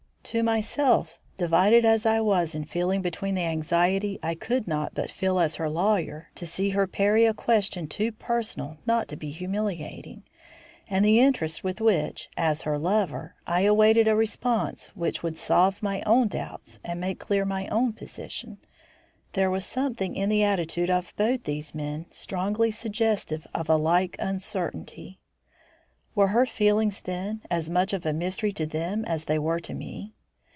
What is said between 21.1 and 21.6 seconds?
both